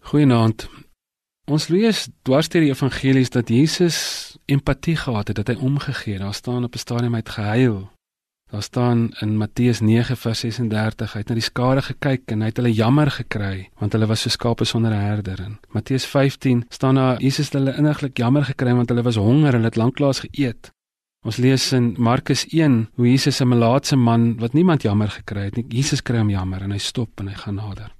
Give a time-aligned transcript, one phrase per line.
[0.00, 0.68] Goeienaand.
[1.48, 3.98] Ons lees dwars deur die evangelies dat Jesus
[4.46, 6.22] empatie gehad het, dat hy omgegee het.
[6.22, 7.90] Daar staan op 'n stadium uit gehuil.
[8.50, 12.72] Daar staan in Matteus 9:36 hy het na die skare gekyk en hy het hulle
[12.72, 15.40] jammer gekry want hulle was so skape sonder 'n herder.
[15.40, 19.54] In Matteus 15 staan daar Jesus het hulle inniglik jammer gekry want hulle was honger
[19.54, 20.72] en het lanklaas geëet.
[21.26, 25.56] Ons lees in Markus 1 hoe Jesus 'n melaatse man wat niemand jammer gekry het
[25.56, 27.97] nie, Jesus kry hom jammer en hy stop en hy gaan nader.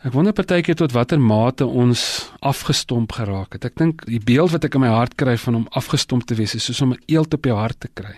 [0.00, 2.02] Ek wonder partykeer tot watter mate ons
[2.40, 3.66] afgestomp geraak het.
[3.68, 6.54] Ek dink die beeld wat ek in my hart kry van om afgestomp te wees
[6.56, 8.16] is soos om 'n eelt op jou hart te kry.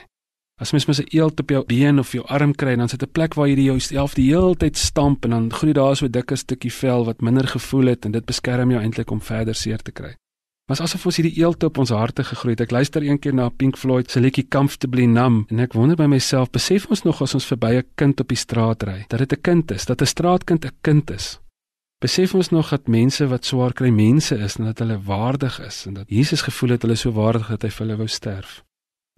[0.60, 3.10] As mens mens 'n eelt op jou been of jou arm kry, dan sit 'n
[3.10, 6.36] plek waar jy jouself die hele tyd stamp en dan groei daar so 'n dikker
[6.36, 9.90] stukkie vel wat minder gevoel het en dit beskerm jou eintlik om verder seer te
[9.90, 10.14] kry.
[10.68, 12.60] Maar asof ons hierdie eelt op ons harte gegroei het.
[12.60, 16.50] Ek luister eendag na Pink Floyd se liedjie Comfortably Numb en ek wonder by myself,
[16.50, 19.40] besef ons nog as ons verby 'n kind op die straat ry, dat dit 'n
[19.40, 21.41] kind is, dat 'n straatkind 'n kind is.
[22.02, 25.84] Besef ons nog dat mense wat swaar kry mense is en dat hulle waardig is
[25.86, 28.56] en dat Jesus gevoel het hulle so waardig dat hy vir hulle wou sterf.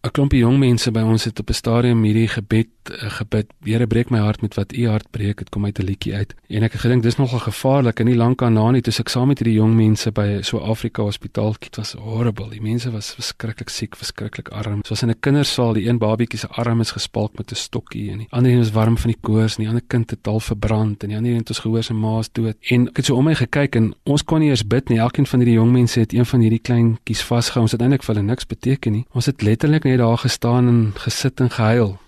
[0.04, 3.46] 'n klompie jong mense by ons het op 'n stadium hierdie gebed uh, gebid.
[3.64, 5.38] Here breek my hart met wat u hart breek.
[5.38, 6.34] Dit kom uit 'n liedjie uit.
[6.48, 9.08] En ek het gedink dis nogal gevaarlik en nie lank aan na nie toe ek
[9.08, 11.76] saam met hierdie jong mense by so Afrika Hospitaal kyk.
[11.76, 12.50] Was horrible.
[12.50, 14.80] Die mense was verskriklik siek, verskriklik arm.
[14.84, 18.18] Soos in 'n kindersaal, die een babietjie se arm is gespalk met 'n stokkie en
[18.18, 21.02] die ander een is warm van die koors en die ander kind het al verbrand
[21.02, 22.56] en die ander het ons gehoor sy ma is dood.
[22.70, 24.98] En ek het so om my gekyk en ons kon nie eers bid nie.
[24.98, 27.62] Elkeen van hierdie jong mense het een van hierdie kleintjies vasgehou.
[27.62, 29.04] Ons het eintlik vir hulle niks beteken nie.
[29.12, 31.98] Ons het letterlik net daar gestaan en gesit en gehuil.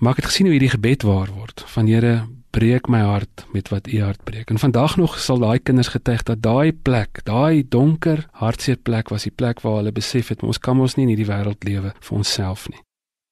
[0.00, 1.64] Maar ek het gesien hoe hierdie gebed waar word.
[1.72, 4.50] Van Here, breek my hart met wat U hart breek.
[4.50, 9.24] En vandag nog sal daai kinders getuig dat daai plek, daai donker, hartseer plek was
[9.24, 12.16] die plek waar hulle besef het ons kan ons nie in hierdie wêreld lewe vir
[12.16, 12.82] onsself nie.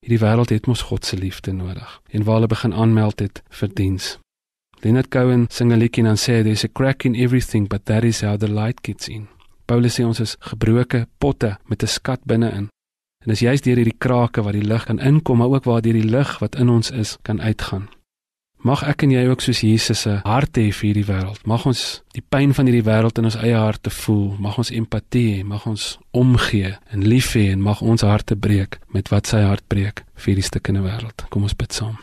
[0.02, 2.00] Hierdie wêreld het mos God se liefde nodig.
[2.10, 4.16] En waar hulle begin aanmeld het vir diens.
[4.82, 8.20] Leonard Cohen sing 'n liedjie en sê there's a crack in everything but that is
[8.20, 9.28] how the light gets in.
[9.66, 12.68] Paulus sê ons is gebroke potte met 'n skat binne-in.
[13.22, 15.98] En dis juist deur hierdie krake waar die lig kan inkom, maar ook waar deur
[15.98, 17.88] die lig wat in ons is kan uitgaan.
[18.62, 21.40] Mag ek en jy ook soos Jesus se hart hê vir hierdie wêreld.
[21.50, 24.36] Mag ons die pyn van hierdie wêreld in ons eie harte voel.
[24.38, 28.78] Mag ons empatie hê, mag ons omgee en lief hê en mag ons harte breek
[28.94, 31.26] met wat sy hart breek vir hierdie stukkende wêreld.
[31.34, 31.98] Kom ons bid saam.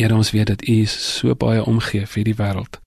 [0.00, 2.81] Here ons weet dat U so baie omgee vir hierdie wêreld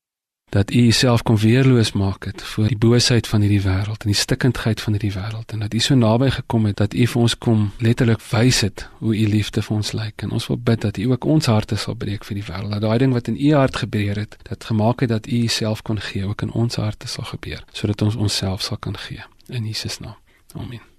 [0.55, 4.15] dat u jouself kon weerloos maak het voor die boosheid van hierdie wêreld en die
[4.15, 7.35] stikkindheid van hierdie wêreld en dat u so naby gekom het dat u vir ons
[7.37, 10.23] kom letterlik wys het hoe u liefde vir ons lyk.
[10.23, 12.87] En ons wil bid dat u ook ons harte sal breek vir die wêreld dat
[12.87, 15.99] daai ding wat in u hart gebeur het dat gemaak het dat u jouself kon
[15.99, 19.23] gee ook in ons harte sal gebeur sodat ons onsself sal kan gee.
[19.47, 20.15] In Jesus naam.
[20.55, 20.94] Amen